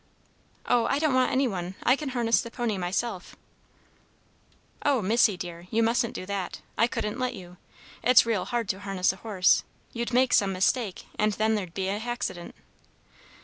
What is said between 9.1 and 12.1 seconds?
a horse. You'd make some mistake, and then there'd be a